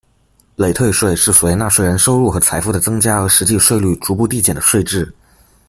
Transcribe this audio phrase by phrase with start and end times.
[0.55, 5.13] 累退税是随纳税人收入和财富的增加而实际税率逐步递减的税制。